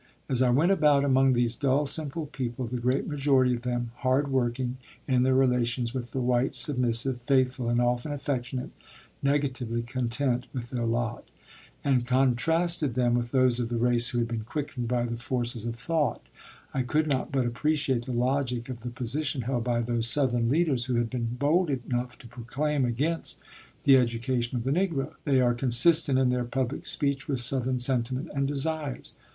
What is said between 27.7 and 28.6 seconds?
sentiment and